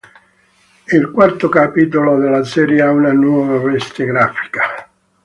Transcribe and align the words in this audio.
Il 0.87 1.11
quarto 1.11 1.47
capitolo 1.47 2.17
della 2.17 2.43
serie 2.43 2.81
ha 2.81 2.89
una 2.89 3.13
nuova 3.13 3.59
veste 3.59 4.03
grafica. 4.03 4.89